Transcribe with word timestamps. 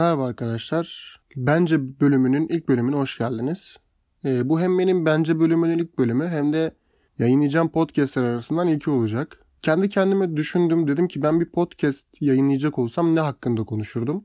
Merhaba 0.00 0.26
arkadaşlar. 0.26 1.16
Bence 1.36 2.00
bölümünün 2.00 2.48
ilk 2.48 2.68
bölümüne 2.68 2.96
hoş 2.96 3.18
geldiniz. 3.18 3.76
Ee, 4.24 4.48
bu 4.48 4.60
hem 4.60 4.78
benim 4.78 5.06
Bence 5.06 5.40
bölümünün 5.40 5.78
ilk 5.78 5.98
bölümü 5.98 6.26
hem 6.26 6.52
de 6.52 6.74
yayınlayacağım 7.18 7.68
podcastler 7.68 8.22
arasından 8.22 8.68
ilki 8.68 8.90
olacak. 8.90 9.38
Kendi 9.62 9.88
kendime 9.88 10.36
düşündüm 10.36 10.88
dedim 10.88 11.08
ki 11.08 11.22
ben 11.22 11.40
bir 11.40 11.50
podcast 11.50 12.06
yayınlayacak 12.20 12.78
olsam 12.78 13.14
ne 13.14 13.20
hakkında 13.20 13.64
konuşurdum? 13.64 14.24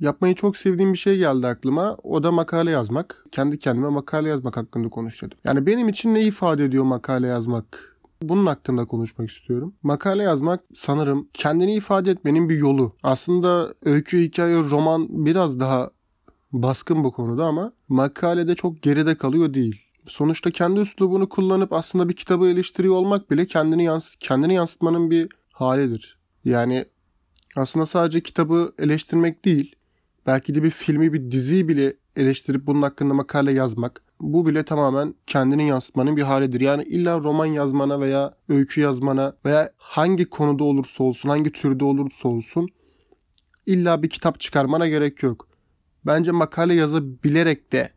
Yapmayı 0.00 0.34
çok 0.34 0.56
sevdiğim 0.56 0.92
bir 0.92 0.98
şey 0.98 1.18
geldi 1.18 1.46
aklıma. 1.46 1.96
O 2.02 2.22
da 2.22 2.32
makale 2.32 2.70
yazmak. 2.70 3.24
Kendi 3.32 3.58
kendime 3.58 3.88
makale 3.88 4.28
yazmak 4.28 4.56
hakkında 4.56 4.88
konuşuyordum. 4.88 5.38
Yani 5.44 5.66
benim 5.66 5.88
için 5.88 6.14
ne 6.14 6.22
ifade 6.22 6.64
ediyor 6.64 6.84
makale 6.84 7.26
yazmak? 7.26 7.87
Bunun 8.22 8.46
hakkında 8.46 8.84
konuşmak 8.84 9.30
istiyorum. 9.30 9.74
Makale 9.82 10.22
yazmak 10.22 10.60
sanırım 10.74 11.28
kendini 11.34 11.74
ifade 11.74 12.10
etmenin 12.10 12.48
bir 12.48 12.56
yolu. 12.56 12.96
Aslında 13.02 13.74
öykü, 13.84 14.22
hikaye, 14.22 14.58
roman 14.58 15.06
biraz 15.26 15.60
daha 15.60 15.90
baskın 16.52 17.04
bu 17.04 17.12
konuda 17.12 17.46
ama 17.46 17.72
makalede 17.88 18.54
çok 18.54 18.82
geride 18.82 19.14
kalıyor 19.14 19.54
değil. 19.54 19.82
Sonuçta 20.06 20.50
kendi 20.50 20.80
üslubunu 20.80 21.28
kullanıp 21.28 21.72
aslında 21.72 22.08
bir 22.08 22.16
kitabı 22.16 22.46
eleştiriyor 22.46 22.94
olmak 22.94 23.30
bile 23.30 23.46
kendini 23.46 23.84
yans 23.84 24.14
kendini 24.20 24.54
yansıtmanın 24.54 25.10
bir 25.10 25.28
halidir. 25.52 26.18
Yani 26.44 26.84
aslında 27.56 27.86
sadece 27.86 28.20
kitabı 28.20 28.72
eleştirmek 28.78 29.44
değil, 29.44 29.76
belki 30.26 30.54
de 30.54 30.62
bir 30.62 30.70
filmi, 30.70 31.12
bir 31.12 31.30
diziyi 31.30 31.68
bile 31.68 31.96
eleştirip 32.16 32.66
bunun 32.66 32.82
hakkında 32.82 33.14
makale 33.14 33.52
yazmak. 33.52 34.02
Bu 34.20 34.46
bile 34.46 34.64
tamamen 34.64 35.14
kendini 35.26 35.68
yansıtmanın 35.68 36.16
bir 36.16 36.22
halidir. 36.22 36.60
Yani 36.60 36.82
illa 36.82 37.18
roman 37.18 37.46
yazmana 37.46 38.00
veya 38.00 38.34
öykü 38.48 38.80
yazmana 38.80 39.36
veya 39.44 39.72
hangi 39.76 40.24
konuda 40.24 40.64
olursa 40.64 41.04
olsun, 41.04 41.28
hangi 41.28 41.52
türde 41.52 41.84
olursa 41.84 42.28
olsun 42.28 42.68
illa 43.66 44.02
bir 44.02 44.08
kitap 44.08 44.40
çıkarmana 44.40 44.88
gerek 44.88 45.22
yok. 45.22 45.48
Bence 46.06 46.30
makale 46.30 46.74
yazabilerek 46.74 47.72
de 47.72 47.90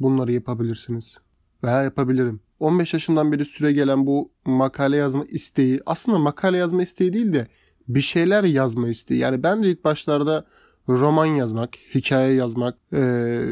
bunları 0.00 0.32
yapabilirsiniz. 0.32 1.18
Veya 1.64 1.82
yapabilirim. 1.82 2.40
15 2.60 2.94
yaşından 2.94 3.32
beri 3.32 3.44
süre 3.44 3.72
gelen 3.72 4.06
bu 4.06 4.30
makale 4.44 4.96
yazma 4.96 5.24
isteği 5.24 5.80
aslında 5.86 6.18
makale 6.18 6.56
yazma 6.56 6.82
isteği 6.82 7.12
değil 7.12 7.32
de 7.32 7.48
bir 7.88 8.00
şeyler 8.00 8.44
yazma 8.44 8.88
isteği. 8.88 9.18
Yani 9.18 9.42
ben 9.42 9.62
de 9.62 9.70
ilk 9.70 9.84
başlarda 9.84 10.46
roman 10.88 11.26
yazmak, 11.26 11.76
hikaye 11.94 12.34
yazmak, 12.34 12.78
e, 12.92 13.42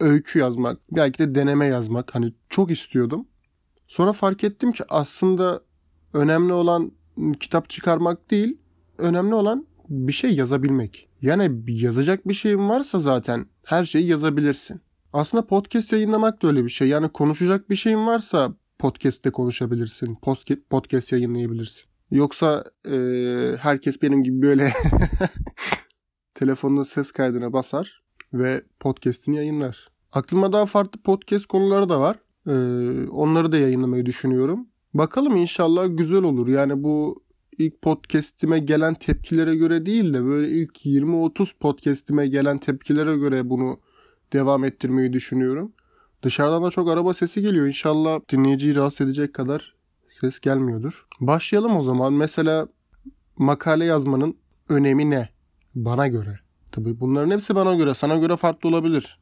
öykü 0.00 0.38
yazmak, 0.38 0.78
belki 0.90 1.18
de 1.18 1.34
deneme 1.34 1.66
yazmak 1.66 2.14
hani 2.14 2.34
çok 2.48 2.70
istiyordum. 2.70 3.28
Sonra 3.86 4.12
fark 4.12 4.44
ettim 4.44 4.72
ki 4.72 4.84
aslında 4.88 5.60
önemli 6.12 6.52
olan 6.52 6.92
kitap 7.40 7.70
çıkarmak 7.70 8.30
değil, 8.30 8.58
önemli 8.98 9.34
olan 9.34 9.66
bir 9.88 10.12
şey 10.12 10.34
yazabilmek. 10.34 11.08
Yani 11.22 11.62
yazacak 11.66 12.28
bir 12.28 12.34
şeyin 12.34 12.68
varsa 12.68 12.98
zaten 12.98 13.46
her 13.64 13.84
şeyi 13.84 14.06
yazabilirsin. 14.06 14.80
Aslında 15.12 15.46
podcast 15.46 15.92
yayınlamak 15.92 16.42
da 16.42 16.48
öyle 16.48 16.64
bir 16.64 16.70
şey. 16.70 16.88
Yani 16.88 17.08
konuşacak 17.08 17.70
bir 17.70 17.76
şeyin 17.76 18.06
varsa 18.06 18.54
podcast'te 18.78 19.30
konuşabilirsin. 19.30 20.18
Podcast 20.70 21.12
yayınlayabilirsin. 21.12 21.84
Yoksa 22.10 22.64
e, 22.86 22.96
herkes 23.58 24.02
benim 24.02 24.22
gibi 24.22 24.42
böyle 24.42 24.72
telefonun 26.34 26.82
ses 26.82 27.12
kaydına 27.12 27.52
basar 27.52 28.02
ve 28.32 28.62
podcast'ini 28.80 29.36
yayınlar. 29.36 29.88
Aklıma 30.12 30.52
daha 30.52 30.66
farklı 30.66 31.00
podcast 31.00 31.46
konuları 31.46 31.88
da 31.88 32.00
var. 32.00 32.16
Ee, 32.46 33.08
onları 33.08 33.52
da 33.52 33.56
yayınlamayı 33.56 34.06
düşünüyorum. 34.06 34.66
Bakalım 34.94 35.36
inşallah 35.36 35.86
güzel 35.90 36.22
olur. 36.22 36.48
Yani 36.48 36.82
bu 36.82 37.22
ilk 37.58 37.82
podcast'ime 37.82 38.58
gelen 38.58 38.94
tepkilere 38.94 39.54
göre 39.56 39.86
değil 39.86 40.14
de 40.14 40.24
böyle 40.24 40.48
ilk 40.48 40.86
20-30 40.86 41.58
podcast'ime 41.60 42.26
gelen 42.26 42.58
tepkilere 42.58 43.16
göre 43.16 43.50
bunu 43.50 43.80
devam 44.32 44.64
ettirmeyi 44.64 45.12
düşünüyorum. 45.12 45.72
Dışarıdan 46.22 46.62
da 46.62 46.70
çok 46.70 46.90
araba 46.90 47.14
sesi 47.14 47.42
geliyor. 47.42 47.66
İnşallah 47.66 48.20
dinleyiciyi 48.32 48.74
rahatsız 48.74 49.06
edecek 49.06 49.34
kadar 49.34 49.74
ses 50.08 50.40
gelmiyordur. 50.40 51.06
Başlayalım 51.20 51.76
o 51.76 51.82
zaman. 51.82 52.12
Mesela 52.12 52.68
makale 53.38 53.84
yazmanın 53.84 54.36
önemi 54.68 55.10
ne? 55.10 55.28
Bana 55.74 56.08
göre. 56.08 56.40
Tabii 56.72 57.00
bunların 57.00 57.30
hepsi 57.30 57.54
bana 57.54 57.74
göre. 57.74 57.94
Sana 57.94 58.16
göre 58.16 58.36
farklı 58.36 58.68
olabilir. 58.68 59.18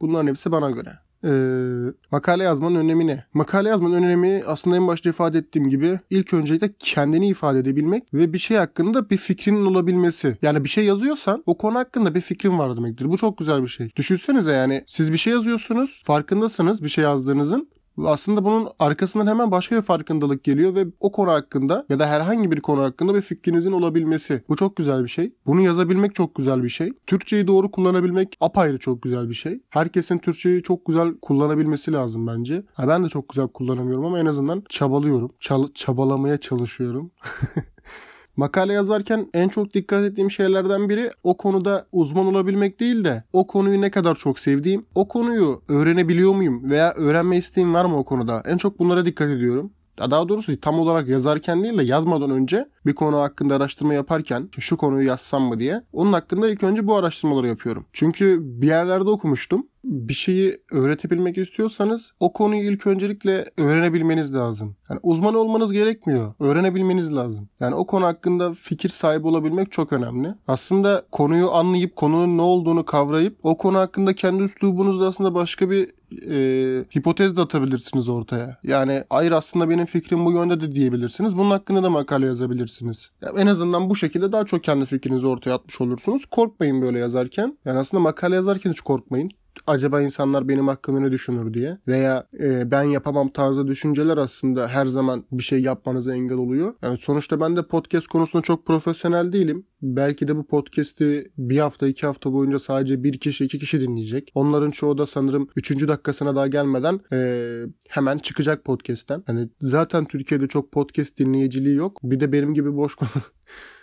Bunların 0.00 0.26
hepsi 0.26 0.52
bana 0.52 0.70
göre. 0.70 0.98
Ee, 1.24 1.92
makale 2.10 2.42
yazmanın 2.42 2.74
önemi 2.74 3.06
ne? 3.06 3.24
Makale 3.34 3.68
yazmanın 3.68 4.02
önemi 4.02 4.42
aslında 4.46 4.76
en 4.76 4.86
başta 4.86 5.10
ifade 5.10 5.38
ettiğim 5.38 5.68
gibi 5.68 6.00
ilk 6.10 6.34
öncelikle 6.34 6.74
kendini 6.78 7.28
ifade 7.28 7.58
edebilmek 7.58 8.14
ve 8.14 8.32
bir 8.32 8.38
şey 8.38 8.56
hakkında 8.56 9.10
bir 9.10 9.16
fikrinin 9.16 9.66
olabilmesi. 9.66 10.38
Yani 10.42 10.64
bir 10.64 10.68
şey 10.68 10.84
yazıyorsan 10.84 11.42
o 11.46 11.58
konu 11.58 11.78
hakkında 11.78 12.14
bir 12.14 12.20
fikrin 12.20 12.58
var 12.58 12.76
demektir. 12.76 13.08
Bu 13.08 13.18
çok 13.18 13.38
güzel 13.38 13.62
bir 13.62 13.68
şey. 13.68 13.90
Düşünsenize 13.96 14.52
yani 14.52 14.84
siz 14.86 15.12
bir 15.12 15.18
şey 15.18 15.32
yazıyorsunuz, 15.32 16.02
farkındasınız 16.04 16.82
bir 16.82 16.88
şey 16.88 17.04
yazdığınızın 17.04 17.68
aslında 18.04 18.44
bunun 18.44 18.68
arkasından 18.78 19.26
hemen 19.26 19.50
başka 19.50 19.76
bir 19.76 19.82
farkındalık 19.82 20.44
geliyor 20.44 20.74
ve 20.74 20.86
o 21.00 21.12
konu 21.12 21.30
hakkında 21.30 21.86
ya 21.88 21.98
da 21.98 22.06
herhangi 22.06 22.50
bir 22.50 22.60
konu 22.60 22.82
hakkında 22.82 23.14
bir 23.14 23.20
fikrinizin 23.20 23.72
olabilmesi. 23.72 24.44
Bu 24.48 24.56
çok 24.56 24.76
güzel 24.76 25.04
bir 25.04 25.08
şey. 25.08 25.32
Bunu 25.46 25.60
yazabilmek 25.60 26.14
çok 26.14 26.34
güzel 26.34 26.62
bir 26.62 26.68
şey. 26.68 26.92
Türkçeyi 27.06 27.46
doğru 27.46 27.70
kullanabilmek 27.70 28.36
apayrı 28.40 28.78
çok 28.78 29.02
güzel 29.02 29.28
bir 29.28 29.34
şey. 29.34 29.60
Herkesin 29.70 30.18
Türkçeyi 30.18 30.62
çok 30.62 30.86
güzel 30.86 31.14
kullanabilmesi 31.22 31.92
lazım 31.92 32.26
bence. 32.26 32.62
Ha, 32.74 32.88
ben 32.88 33.04
de 33.04 33.08
çok 33.08 33.28
güzel 33.28 33.48
kullanamıyorum 33.48 34.04
ama 34.04 34.18
en 34.18 34.26
azından 34.26 34.62
çabalıyorum. 34.68 35.32
Çal 35.40 35.68
çabalamaya 35.74 36.36
çalışıyorum. 36.36 37.10
Makale 38.36 38.72
yazarken 38.72 39.30
en 39.34 39.48
çok 39.48 39.74
dikkat 39.74 40.04
ettiğim 40.04 40.30
şeylerden 40.30 40.88
biri 40.88 41.10
o 41.22 41.36
konuda 41.36 41.86
uzman 41.92 42.26
olabilmek 42.26 42.80
değil 42.80 43.04
de 43.04 43.24
o 43.32 43.46
konuyu 43.46 43.80
ne 43.80 43.90
kadar 43.90 44.14
çok 44.14 44.38
sevdiğim, 44.38 44.86
o 44.94 45.08
konuyu 45.08 45.62
öğrenebiliyor 45.68 46.34
muyum 46.34 46.70
veya 46.70 46.92
öğrenme 46.92 47.36
isteğim 47.36 47.74
var 47.74 47.84
mı 47.84 47.98
o 47.98 48.04
konuda? 48.04 48.42
En 48.46 48.56
çok 48.56 48.78
bunlara 48.78 49.06
dikkat 49.06 49.30
ediyorum. 49.30 49.72
Daha 49.98 50.28
doğrusu 50.28 50.60
tam 50.60 50.78
olarak 50.78 51.08
yazarken 51.08 51.62
değil 51.62 51.78
de 51.78 51.84
yazmadan 51.84 52.30
önce 52.30 52.68
bir 52.86 52.94
konu 52.94 53.16
hakkında 53.16 53.56
araştırma 53.56 53.94
yaparken 53.94 54.48
şu 54.58 54.76
konuyu 54.76 55.06
yazsam 55.06 55.42
mı 55.42 55.58
diye 55.58 55.82
onun 55.92 56.12
hakkında 56.12 56.48
ilk 56.48 56.62
önce 56.62 56.86
bu 56.86 56.96
araştırmaları 56.96 57.48
yapıyorum. 57.48 57.86
Çünkü 57.92 58.38
bir 58.42 58.66
yerlerde 58.66 59.10
okumuştum 59.10 59.66
bir 59.84 60.14
şeyi 60.14 60.58
öğretebilmek 60.72 61.38
istiyorsanız 61.38 62.12
o 62.20 62.32
konuyu 62.32 62.72
ilk 62.72 62.86
öncelikle 62.86 63.44
öğrenebilmeniz 63.56 64.34
lazım. 64.34 64.76
Yani 64.90 65.00
uzman 65.02 65.34
olmanız 65.34 65.72
gerekmiyor. 65.72 66.34
Öğrenebilmeniz 66.40 67.14
lazım. 67.14 67.48
Yani 67.60 67.74
o 67.74 67.86
konu 67.86 68.04
hakkında 68.04 68.54
fikir 68.54 68.88
sahibi 68.88 69.26
olabilmek 69.26 69.72
çok 69.72 69.92
önemli. 69.92 70.34
Aslında 70.48 71.06
konuyu 71.12 71.52
anlayıp 71.52 71.96
konunun 71.96 72.38
ne 72.38 72.42
olduğunu 72.42 72.84
kavrayıp 72.84 73.38
o 73.42 73.56
konu 73.56 73.78
hakkında 73.78 74.14
kendi 74.14 74.42
üslubunuzla 74.42 75.06
aslında 75.06 75.34
başka 75.34 75.70
bir 75.70 75.90
e, 76.30 76.84
hipotez 76.96 77.36
de 77.36 77.40
atabilirsiniz 77.40 78.08
ortaya. 78.08 78.58
Yani 78.62 79.04
hayır 79.10 79.32
aslında 79.32 79.70
benim 79.70 79.86
fikrim 79.86 80.26
bu 80.26 80.32
yönde 80.32 80.60
de 80.60 80.72
diyebilirsiniz. 80.72 81.36
Bunun 81.38 81.50
hakkında 81.50 81.82
da 81.82 81.90
makale 81.90 82.26
yazabilirsiniz. 82.26 83.10
Yani 83.22 83.40
en 83.40 83.46
azından 83.46 83.90
bu 83.90 83.96
şekilde 83.96 84.32
daha 84.32 84.46
çok 84.46 84.64
kendi 84.64 84.86
fikrinizi 84.86 85.26
ortaya 85.26 85.54
atmış 85.54 85.80
olursunuz. 85.80 86.26
Korkmayın 86.26 86.82
böyle 86.82 86.98
yazarken. 86.98 87.58
Yani 87.64 87.78
aslında 87.78 88.00
makale 88.00 88.34
yazarken 88.34 88.70
hiç 88.70 88.80
korkmayın 88.80 89.30
acaba 89.66 90.00
insanlar 90.00 90.48
benim 90.48 90.68
hakkımda 90.68 91.00
ne 91.00 91.12
düşünür 91.12 91.54
diye 91.54 91.78
veya 91.88 92.26
e, 92.40 92.70
ben 92.70 92.82
yapamam 92.82 93.28
tarzı 93.28 93.66
düşünceler 93.66 94.16
aslında 94.16 94.68
her 94.68 94.86
zaman 94.86 95.24
bir 95.32 95.42
şey 95.42 95.62
yapmanıza 95.62 96.14
engel 96.14 96.36
oluyor. 96.36 96.74
Yani 96.82 96.98
sonuçta 96.98 97.40
ben 97.40 97.56
de 97.56 97.66
podcast 97.66 98.06
konusunda 98.06 98.42
çok 98.42 98.66
profesyonel 98.66 99.32
değilim. 99.32 99.66
Belki 99.82 100.28
de 100.28 100.36
bu 100.36 100.46
podcast'i 100.46 101.32
bir 101.38 101.58
hafta 101.58 101.88
iki 101.88 102.06
hafta 102.06 102.32
boyunca 102.32 102.58
sadece 102.58 103.04
bir 103.04 103.18
kişi 103.18 103.44
iki 103.44 103.58
kişi 103.58 103.80
dinleyecek. 103.80 104.32
Onların 104.34 104.70
çoğu 104.70 104.98
da 104.98 105.06
sanırım 105.06 105.48
üçüncü 105.56 105.88
dakikasına 105.88 106.36
daha 106.36 106.46
gelmeden 106.46 107.00
e, 107.12 107.62
hemen 107.88 108.18
çıkacak 108.18 108.64
podcast'ten. 108.64 109.22
Hani 109.26 109.48
zaten 109.60 110.04
Türkiye'de 110.04 110.48
çok 110.48 110.72
podcast 110.72 111.18
dinleyiciliği 111.18 111.76
yok. 111.76 111.98
Bir 112.02 112.20
de 112.20 112.32
benim 112.32 112.54
gibi 112.54 112.76
boş 112.76 112.94
konu 112.94 113.08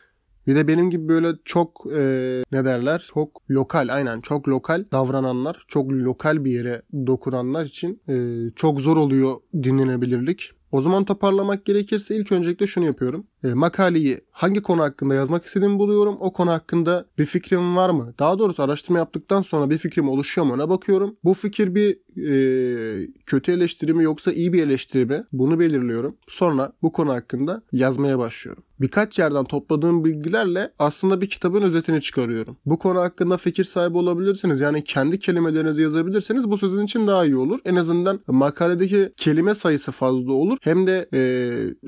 Bir 0.50 0.56
de 0.56 0.68
benim 0.68 0.90
gibi 0.90 1.08
böyle 1.10 1.28
çok 1.46 1.86
e, 1.96 2.00
ne 2.52 2.66
derler? 2.66 3.10
Çok 3.14 3.42
lokal 3.52 3.88
aynen 3.92 4.22
çok 4.22 4.48
lokal 4.48 4.86
davrananlar, 4.92 5.66
çok 5.68 5.92
lokal 5.92 6.46
bir 6.46 6.52
yere 6.52 6.82
dokunanlar 7.08 7.66
için 7.66 8.02
e, 8.10 8.16
çok 8.56 8.82
zor 8.82 8.98
oluyor 8.98 9.36
dinlenebilirlik. 9.64 10.52
O 10.72 10.82
zaman 10.82 11.06
toparlamak 11.06 11.66
gerekirse 11.66 12.16
ilk 12.16 12.32
öncelikle 12.32 12.68
şunu 12.68 12.86
yapıyorum. 12.86 13.28
E, 13.44 13.48
makaleyi 13.48 14.22
hangi 14.32 14.62
konu 14.62 14.82
hakkında 14.82 15.16
yazmak 15.16 15.46
istediğimi 15.46 15.80
buluyorum. 15.80 16.18
O 16.20 16.34
konu 16.34 16.52
hakkında 16.52 17.06
bir 17.18 17.26
fikrim 17.26 17.76
var 17.76 17.90
mı? 17.90 18.14
Daha 18.20 18.40
doğrusu 18.40 18.64
araştırma 18.64 19.00
yaptıktan 19.00 19.42
sonra 19.42 19.70
bir 19.70 19.78
fikrim 19.78 20.10
oluşuyor 20.10 20.48
mu 20.48 20.54
ona 20.54 20.70
bakıyorum. 20.70 21.16
Bu 21.24 21.34
fikir 21.34 21.76
bir 21.76 21.98
e, 22.18 23.08
kötü 23.26 23.52
eleştiri 23.52 23.94
mi 23.94 24.04
yoksa 24.04 24.32
iyi 24.32 24.54
bir 24.54 24.64
eleştiri 24.64 25.06
mi? 25.06 25.24
Bunu 25.32 25.60
belirliyorum. 25.60 26.16
Sonra 26.28 26.72
bu 26.82 26.92
konu 26.92 27.14
hakkında 27.14 27.62
yazmaya 27.72 28.20
başlıyorum. 28.20 28.64
Birkaç 28.82 29.20
yerden 29.20 29.46
topladığım 29.46 30.06
bilgilerle 30.06 30.72
aslında 30.80 31.22
bir 31.22 31.30
kitabın 31.30 31.62
özetini 31.62 32.02
çıkarıyorum. 32.02 32.58
Bu 32.66 32.80
konu 32.80 33.00
hakkında 33.00 33.38
fikir 33.38 33.64
sahibi 33.64 33.98
olabilirsiniz. 33.98 34.60
Yani 34.60 34.84
kendi 34.84 35.20
kelimelerinizi 35.20 35.82
yazabilirseniz 35.82 36.50
bu 36.50 36.58
sizin 36.58 36.86
için 36.86 37.08
daha 37.08 37.26
iyi 37.26 37.36
olur. 37.36 37.60
En 37.66 37.76
azından 37.76 38.20
makaledeki 38.28 39.14
kelime 39.18 39.54
sayısı 39.54 39.92
fazla 39.92 40.34
olur. 40.34 40.58
Hem 40.62 40.88
de 40.88 41.10
e, 41.14 41.22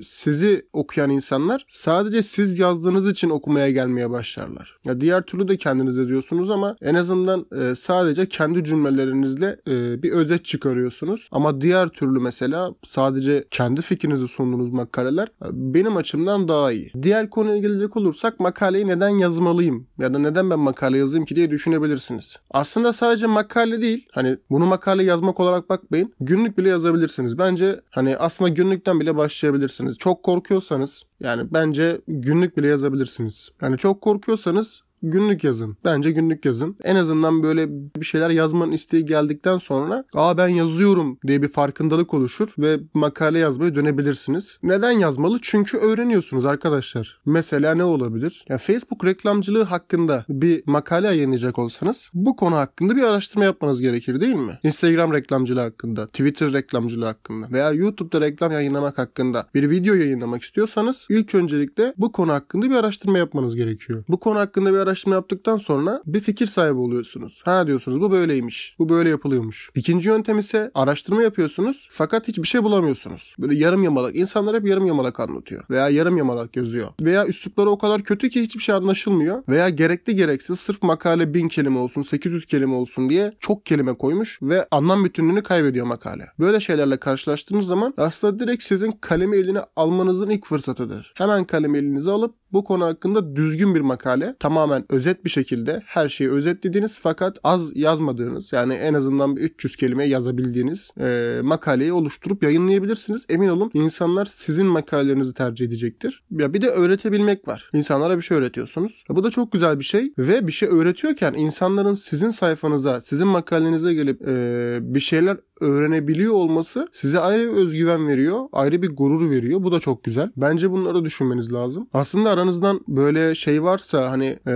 sizi 0.02 0.66
okuyan 0.74 1.10
insan 1.10 1.41
insanlar 1.42 1.66
sadece 1.68 2.22
siz 2.22 2.60
yazdığınız 2.60 3.08
için 3.08 3.30
okumaya 3.30 3.72
gelmeye 3.72 4.10
başlarlar. 4.10 4.78
Ya 4.86 5.02
diğer 5.02 5.22
türlü 5.22 5.48
de 5.48 5.58
kendiniz 5.58 5.98
yazıyorsunuz 5.98 6.52
ama 6.52 6.76
en 6.82 6.96
azından 6.96 7.46
e, 7.62 7.76
sadece 7.76 8.30
kendi 8.30 8.64
cümlelerinizle 8.64 9.58
e, 9.68 10.04
bir 10.04 10.12
özet 10.12 10.46
çıkarıyorsunuz. 10.46 11.30
Ama 11.32 11.62
diğer 11.62 11.90
türlü 11.90 12.20
mesela 12.20 12.72
sadece 12.84 13.46
kendi 13.52 13.82
fikrinizi 13.82 14.28
sunduğunuz 14.28 14.72
makaleler 14.72 15.28
e, 15.28 15.48
benim 15.52 15.98
açımdan 15.98 16.48
daha 16.48 16.72
iyi. 16.72 16.92
Diğer 17.02 17.30
konuya 17.30 17.58
gelecek 17.58 17.98
olursak 17.98 18.40
makaleyi 18.40 18.88
neden 18.88 19.10
yazmalıyım 19.10 19.88
ya 20.02 20.14
da 20.14 20.20
neden 20.20 20.50
ben 20.50 20.60
makale 20.60 20.98
yazayım 20.98 21.26
ki 21.26 21.36
diye 21.36 21.52
düşünebilirsiniz. 21.52 22.36
Aslında 22.52 22.94
sadece 22.94 23.28
makale 23.28 23.82
değil. 23.82 24.08
Hani 24.12 24.38
bunu 24.50 24.66
makale 24.66 25.04
yazmak 25.04 25.40
olarak 25.40 25.70
bakmayın. 25.70 26.14
Günlük 26.20 26.58
bile 26.58 26.70
yazabilirsiniz. 26.70 27.38
Bence 27.38 27.82
hani 27.90 28.18
aslında 28.18 28.50
günlükten 28.50 29.00
bile 29.00 29.18
başlayabilirsiniz. 29.18 29.98
Çok 29.98 30.24
korkuyorsanız 30.24 31.04
yani 31.20 31.54
bence 31.54 32.02
günlük 32.08 32.58
bile 32.58 32.68
yazabilirsiniz. 32.68 33.50
Yani 33.62 33.78
çok 33.78 34.02
korkuyorsanız 34.02 34.82
günlük 35.04 35.44
yazın. 35.44 35.78
Bence 35.86 36.12
günlük 36.12 36.46
yazın. 36.46 36.76
En 36.84 36.96
azından 36.96 37.44
böyle 37.44 37.68
bir 38.00 38.06
şeyler 38.06 38.30
yazmanın 38.30 38.72
isteği 38.72 39.06
geldikten 39.06 39.58
sonra 39.58 40.06
aa 40.14 40.38
ben 40.38 40.48
yazıyorum 40.48 41.20
diye 41.28 41.42
bir 41.42 41.48
farkındalık 41.48 42.14
oluşur 42.14 42.54
ve 42.60 42.80
makale 42.94 43.40
yazmaya 43.40 43.76
dönebilirsiniz. 43.76 44.60
Neden 44.64 44.92
yazmalı? 44.92 45.40
Çünkü 45.42 45.78
öğreniyorsunuz 45.78 46.46
arkadaşlar. 46.46 47.22
Mesela 47.26 47.76
ne 47.76 47.84
olabilir? 47.84 48.46
Yani 48.50 48.60
Facebook 48.60 49.06
reklamcılığı 49.06 49.64
hakkında 49.64 50.26
bir 50.30 50.64
makale 50.66 51.08
yayınlayacak 51.08 51.60
olsanız 51.60 52.10
bu 52.14 52.36
konu 52.36 52.56
hakkında 52.56 52.96
bir 52.96 53.04
araştırma 53.04 53.46
yapmanız 53.46 53.82
gerekir 53.82 54.22
değil 54.22 54.36
mi? 54.36 54.60
Instagram 54.64 55.14
reklamcılığı 55.14 55.60
hakkında, 55.60 56.08
Twitter 56.08 56.54
reklamcılığı 56.54 57.06
hakkında 57.06 57.48
veya 57.52 57.72
YouTube'da 57.72 58.22
reklam 58.22 58.52
yayınlamak 58.52 58.98
hakkında 58.98 59.48
bir 59.54 59.70
video 59.70 59.96
yayınlamak 59.96 60.44
istiyorsanız 60.44 61.08
ilk 61.10 61.36
öncelikle 61.36 61.94
bu 61.98 62.12
konu 62.12 62.34
hakkında 62.34 62.70
bir 62.70 62.76
araştırma 62.76 63.18
yapmanız 63.18 63.56
gerekiyor. 63.56 64.04
Bu 64.10 64.20
konu 64.20 64.40
hakkında 64.40 64.74
bir 64.74 64.78
araştırma 64.78 64.91
araştırma 64.92 65.16
yaptıktan 65.16 65.58
sonra 65.58 66.02
bir 66.06 66.20
fikir 66.20 66.48
sahibi 66.48 66.78
oluyorsunuz. 66.78 67.42
Ha 67.46 67.68
diyorsunuz 67.68 68.02
bu 68.02 68.12
böyleymiş. 68.12 68.76
Bu 68.80 68.90
böyle 68.90 69.10
yapılıyormuş. 69.10 69.70
İkinci 69.76 70.10
yöntem 70.10 70.40
ise 70.40 70.72
araştırma 70.74 71.24
yapıyorsunuz 71.24 71.88
fakat 71.92 72.28
hiçbir 72.28 72.48
şey 72.48 72.64
bulamıyorsunuz. 72.64 73.36
Böyle 73.40 73.56
yarım 73.56 73.84
yamalak. 73.84 74.16
İnsanlar 74.16 74.56
hep 74.56 74.68
yarım 74.68 74.86
yamalak 74.86 75.20
anlatıyor. 75.20 75.64
Veya 75.70 75.90
yarım 75.90 76.18
yamalak 76.18 76.56
yazıyor. 76.56 76.88
Veya 77.02 77.28
üslupları 77.28 77.70
o 77.70 77.78
kadar 77.78 78.04
kötü 78.04 78.30
ki 78.30 78.42
hiçbir 78.42 78.62
şey 78.62 78.76
anlaşılmıyor. 78.76 79.44
Veya 79.50 79.70
gerekli 79.70 80.16
gereksiz 80.16 80.60
sırf 80.60 80.84
makale 80.84 81.34
bin 81.34 81.48
kelime 81.48 81.80
olsun 81.80 82.02
800 82.02 82.46
kelime 82.46 82.76
olsun 82.76 83.10
diye 83.10 83.34
çok 83.40 83.66
kelime 83.66 83.94
koymuş 83.94 84.40
ve 84.42 84.68
anlam 84.72 85.06
bütünlüğünü 85.06 85.44
kaybediyor 85.44 85.86
makale. 85.86 86.28
Böyle 86.40 86.60
şeylerle 86.60 86.98
karşılaştığınız 86.98 87.68
zaman 87.68 87.94
aslında 87.98 88.40
direkt 88.40 88.64
sizin 88.64 88.92
kalemi 88.92 89.38
eline 89.38 89.62
almanızın 89.76 90.30
ilk 90.30 90.46
fırsatıdır. 90.46 91.14
Hemen 91.16 91.46
kalemi 91.46 91.78
elinize 91.78 92.12
alıp 92.12 92.36
bu 92.54 92.64
konu 92.64 92.86
hakkında 92.86 93.36
düzgün 93.36 93.76
bir 93.76 93.82
makale 93.82 94.36
tamamen 94.40 94.81
özet 94.90 95.26
bir 95.26 95.30
şekilde 95.30 95.82
her 95.86 96.10
şeyi 96.10 96.30
özetlediğiniz 96.30 96.98
fakat 97.00 97.38
az 97.44 97.72
yazmadığınız 97.76 98.54
yani 98.54 98.74
en 98.74 98.94
azından 98.94 99.36
300 99.36 99.76
kelime 99.76 100.06
yazabildiğiniz 100.06 100.92
e, 101.00 101.40
makaleyi 101.44 101.94
oluşturup 101.94 102.44
yayınlayabilirsiniz. 102.44 103.26
Emin 103.30 103.48
olun 103.48 103.72
insanlar 103.74 104.26
sizin 104.26 104.66
makalelerinizi 104.66 105.34
tercih 105.34 105.66
edecektir. 105.66 106.24
Ya 106.32 106.54
bir 106.54 106.62
de 106.62 106.70
öğretebilmek 106.70 107.48
var. 107.48 107.70
İnsanlara 107.74 108.18
bir 108.18 108.22
şey 108.22 108.38
öğretiyorsunuz. 108.38 109.04
Ya 109.10 109.16
bu 109.16 109.24
da 109.24 109.30
çok 109.30 109.52
güzel 109.52 109.80
bir 109.80 109.84
şey 109.84 110.14
ve 110.18 110.48
bir 110.48 110.52
şey 110.52 110.70
öğretiyorken 110.70 111.34
insanların 111.34 111.94
sizin 111.94 112.30
sayfanıza, 112.30 113.02
sizin 113.02 113.28
makalenize 113.28 113.94
gelip 113.94 114.28
e, 114.28 114.80
bir 114.82 115.00
şeyler 115.00 115.38
öğrenebiliyor 115.62 116.34
olması 116.34 116.88
size 116.92 117.20
ayrı 117.20 117.52
bir 117.52 117.58
özgüven 117.58 118.08
veriyor. 118.08 118.46
Ayrı 118.54 118.82
bir 118.82 118.96
gurur 118.96 119.30
veriyor. 119.30 119.64
Bu 119.64 119.72
da 119.72 119.80
çok 119.80 120.04
güzel. 120.04 120.32
Bence 120.38 120.72
bunları 120.72 121.06
düşünmeniz 121.06 121.54
lazım. 121.54 121.88
Aslında 121.94 122.30
aranızdan 122.30 122.82
böyle 122.88 123.36
şey 123.36 123.64
varsa 123.64 124.12
hani 124.12 124.40
e, 124.48 124.52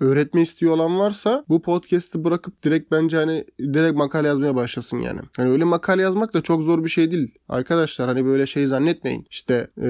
öğretme 0.00 0.42
istiyor 0.42 0.72
olan 0.72 0.98
varsa 0.98 1.44
bu 1.48 1.62
podcast'i 1.62 2.24
bırakıp 2.24 2.62
direkt 2.62 2.90
bence 2.92 3.16
hani 3.16 3.44
direkt 3.60 3.96
makale 3.96 4.28
yazmaya 4.28 4.54
başlasın 4.54 4.98
yani. 4.98 5.20
Hani 5.36 5.50
öyle 5.50 5.64
makale 5.64 6.02
yazmak 6.02 6.34
da 6.34 6.42
çok 6.42 6.62
zor 6.62 6.84
bir 6.84 6.88
şey 6.88 7.12
değil. 7.12 7.34
Arkadaşlar 7.48 8.08
hani 8.08 8.24
böyle 8.24 8.46
şey 8.46 8.66
zannetmeyin. 8.66 9.26
İşte 9.30 9.70
e, 9.82 9.88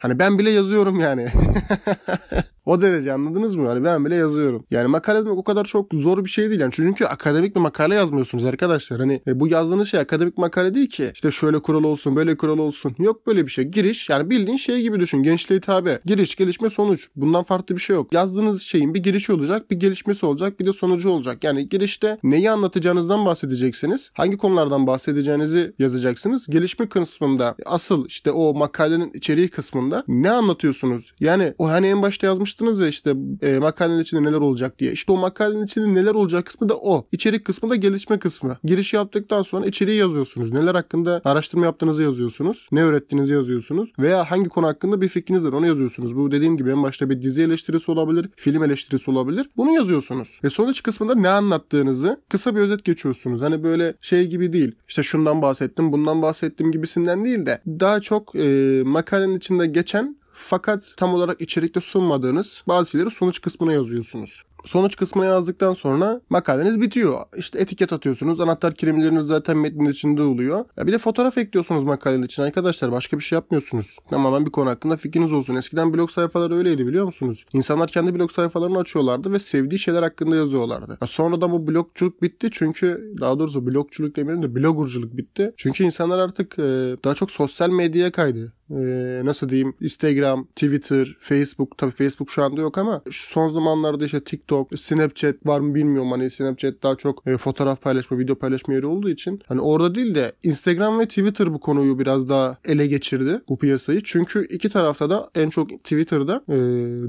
hani 0.00 0.18
ben 0.18 0.38
bile 0.38 0.50
yazıyorum 0.50 1.00
yani. 1.00 1.26
O 2.66 2.80
derece 2.80 3.12
anladınız 3.12 3.56
mı? 3.56 3.68
Hani 3.68 3.84
ben 3.84 4.04
bile 4.04 4.14
yazıyorum. 4.14 4.64
Yani 4.70 4.88
makale 4.88 5.24
demek 5.24 5.38
o 5.38 5.44
kadar 5.44 5.64
çok 5.64 5.94
zor 5.94 6.24
bir 6.24 6.30
şey 6.30 6.50
değil. 6.50 6.60
Yani 6.60 6.72
çünkü 6.72 7.04
akademik 7.04 7.56
bir 7.56 7.60
makale 7.60 7.94
yazmıyorsunuz 7.94 8.44
arkadaşlar. 8.44 8.98
Hani 9.00 9.22
e, 9.26 9.40
bu 9.40 9.48
yazdığınız 9.48 9.88
şey 9.88 10.00
akademik 10.00 10.38
makale 10.38 10.74
değil 10.74 10.88
ki. 10.88 11.10
İşte 11.14 11.30
şöyle 11.30 11.58
kural 11.58 11.84
olsun, 11.84 12.16
böyle 12.16 12.36
kural 12.36 12.58
olsun. 12.58 12.94
Yok 12.98 13.26
böyle 13.26 13.46
bir 13.46 13.50
şey. 13.50 13.64
Giriş 13.64 14.10
yani 14.10 14.30
bildiğin 14.30 14.56
şey 14.56 14.82
gibi 14.82 15.00
düşün. 15.00 15.22
Gençliğe 15.22 15.60
tabi. 15.60 15.98
Giriş, 16.04 16.34
gelişme, 16.36 16.70
sonuç. 16.70 17.08
Bundan 17.16 17.44
farklı 17.44 17.76
bir 17.76 17.80
şey 17.80 17.96
yok. 17.96 18.14
Yazdığınız 18.14 18.62
şeyin 18.62 18.94
bir 18.94 19.02
girişi 19.02 19.32
olacak, 19.32 19.70
bir 19.70 19.76
gelişmesi 19.76 20.26
olacak, 20.26 20.60
bir 20.60 20.66
de 20.66 20.72
sonucu 20.72 21.10
olacak. 21.10 21.44
Yani 21.44 21.68
girişte 21.68 22.18
neyi 22.22 22.50
anlatacağınızdan 22.50 23.26
bahsedeceksiniz. 23.26 24.10
Hangi 24.14 24.36
konulardan 24.36 24.86
bahsedeceğinizi 24.86 25.72
yazacaksınız. 25.78 26.46
Gelişme 26.46 26.88
kısmında 26.88 27.56
asıl 27.66 28.06
işte 28.06 28.30
o 28.30 28.54
makalenin 28.54 29.10
içeriği 29.14 29.48
kısmında 29.48 30.04
ne 30.08 30.30
anlatıyorsunuz? 30.30 31.12
Yani 31.20 31.54
o 31.58 31.68
hani 31.68 31.86
en 31.86 32.02
başta 32.02 32.26
yazmış 32.26 32.55
yazmıştınız 32.56 32.80
ya 32.80 32.88
işte 32.88 33.14
e, 33.42 33.58
makalenin 33.58 34.02
içinde 34.02 34.22
neler 34.22 34.40
olacak 34.40 34.78
diye. 34.78 34.92
İşte 34.92 35.12
o 35.12 35.16
makalenin 35.16 35.64
içinde 35.64 35.94
neler 35.94 36.14
olacak 36.14 36.46
kısmı 36.46 36.68
da 36.68 36.76
o. 36.76 37.06
İçerik 37.12 37.44
kısmı 37.44 37.70
da 37.70 37.76
gelişme 37.76 38.18
kısmı. 38.18 38.58
Giriş 38.64 38.94
yaptıktan 38.94 39.42
sonra 39.42 39.66
içeriği 39.66 39.98
yazıyorsunuz. 39.98 40.52
Neler 40.52 40.74
hakkında 40.74 41.20
araştırma 41.24 41.64
yaptığınızı 41.64 42.02
yazıyorsunuz. 42.02 42.68
Ne 42.72 42.82
öğrettiğinizi 42.82 43.32
yazıyorsunuz. 43.32 43.92
Veya 43.98 44.30
hangi 44.30 44.48
konu 44.48 44.66
hakkında 44.66 45.00
bir 45.00 45.08
fikriniz 45.08 45.46
var 45.46 45.52
onu 45.52 45.66
yazıyorsunuz. 45.66 46.16
Bu 46.16 46.30
dediğim 46.30 46.56
gibi 46.56 46.70
en 46.70 46.82
başta 46.82 47.10
bir 47.10 47.22
dizi 47.22 47.42
eleştirisi 47.42 47.90
olabilir. 47.90 48.28
Film 48.36 48.62
eleştirisi 48.62 49.10
olabilir. 49.10 49.50
Bunu 49.56 49.72
yazıyorsunuz. 49.72 50.40
Ve 50.44 50.50
sonuç 50.50 50.82
kısmında 50.82 51.14
ne 51.14 51.28
anlattığınızı 51.28 52.20
kısa 52.28 52.54
bir 52.54 52.60
özet 52.60 52.84
geçiyorsunuz. 52.84 53.40
Hani 53.40 53.62
böyle 53.62 53.94
şey 54.00 54.26
gibi 54.26 54.52
değil. 54.52 54.74
İşte 54.88 55.02
şundan 55.02 55.42
bahsettim, 55.42 55.92
bundan 55.92 56.22
bahsettim 56.22 56.72
gibisinden 56.72 57.24
değil 57.24 57.46
de 57.46 57.62
daha 57.66 58.00
çok 58.00 58.34
e, 58.34 58.82
makalenin 58.84 59.36
içinde 59.36 59.66
geçen 59.66 60.16
fakat 60.36 60.94
tam 60.96 61.14
olarak 61.14 61.40
içerikte 61.40 61.80
sunmadığınız 61.80 62.62
bazı 62.68 62.90
şeyleri 62.90 63.10
sonuç 63.10 63.40
kısmına 63.40 63.72
yazıyorsunuz. 63.72 64.42
Sonuç 64.64 64.96
kısmına 64.96 65.26
yazdıktan 65.26 65.72
sonra 65.72 66.20
makaleniz 66.30 66.80
bitiyor. 66.80 67.18
İşte 67.36 67.58
etiket 67.58 67.92
atıyorsunuz. 67.92 68.40
Anahtar 68.40 68.74
kelimeleriniz 68.74 69.26
zaten 69.26 69.56
metnin 69.56 69.90
içinde 69.90 70.22
oluyor. 70.22 70.64
Ya 70.76 70.86
bir 70.86 70.92
de 70.92 70.98
fotoğraf 70.98 71.38
ekliyorsunuz 71.38 71.84
makalenin 71.84 72.22
için 72.22 72.42
arkadaşlar. 72.42 72.92
Başka 72.92 73.18
bir 73.18 73.22
şey 73.22 73.36
yapmıyorsunuz. 73.36 73.96
Tamamen 74.10 74.46
bir 74.46 74.50
konu 74.50 74.70
hakkında 74.70 74.96
fikriniz 74.96 75.32
olsun. 75.32 75.54
Eskiden 75.54 75.94
blog 75.94 76.10
sayfaları 76.10 76.56
öyleydi 76.56 76.86
biliyor 76.86 77.04
musunuz? 77.04 77.44
İnsanlar 77.52 77.88
kendi 77.88 78.14
blog 78.14 78.30
sayfalarını 78.30 78.78
açıyorlardı 78.78 79.32
ve 79.32 79.38
sevdiği 79.38 79.78
şeyler 79.78 80.02
hakkında 80.02 80.36
yazıyorlardı. 80.36 80.98
Ya 81.00 81.06
sonradan 81.06 81.52
bu 81.52 81.66
blogculuk 81.66 82.22
bitti 82.22 82.48
çünkü 82.52 83.14
daha 83.20 83.38
doğrusu 83.38 83.66
blogculuk 83.66 84.16
demeyelim 84.16 84.42
de 84.42 84.54
blogurculuk 84.54 85.16
bitti. 85.16 85.54
Çünkü 85.56 85.84
insanlar 85.84 86.18
artık 86.18 86.58
e, 86.58 86.62
daha 87.04 87.14
çok 87.14 87.30
sosyal 87.30 87.70
medyaya 87.70 88.12
kaydı 88.12 88.52
e, 88.70 89.20
nasıl 89.24 89.48
diyeyim 89.48 89.74
Instagram, 89.80 90.44
Twitter, 90.44 91.16
Facebook 91.20 91.78
tabii 91.78 91.90
Facebook 91.90 92.30
şu 92.30 92.42
anda 92.42 92.60
yok 92.60 92.78
ama 92.78 93.02
şu 93.10 93.26
son 93.26 93.48
zamanlarda 93.48 94.04
işte 94.04 94.20
TikTok, 94.20 94.78
Snapchat 94.78 95.34
var 95.46 95.60
mı 95.60 95.74
bilmiyorum 95.74 96.10
hani 96.10 96.30
Snapchat 96.30 96.82
daha 96.82 96.96
çok 96.96 97.26
e, 97.26 97.36
fotoğraf 97.36 97.82
paylaşma, 97.82 98.18
video 98.18 98.34
paylaşma 98.34 98.74
yeri 98.74 98.86
olduğu 98.86 99.10
için 99.10 99.40
hani 99.48 99.60
orada 99.60 99.94
değil 99.94 100.14
de 100.14 100.32
Instagram 100.42 100.98
ve 100.98 101.06
Twitter 101.06 101.54
bu 101.54 101.60
konuyu 101.60 101.98
biraz 101.98 102.28
daha 102.28 102.58
ele 102.64 102.86
geçirdi 102.86 103.40
bu 103.48 103.58
piyasayı. 103.58 104.00
Çünkü 104.04 104.46
iki 104.46 104.68
tarafta 104.68 105.10
da 105.10 105.30
en 105.34 105.50
çok 105.50 105.70
Twitter'da 105.70 106.44
e, 106.48 106.56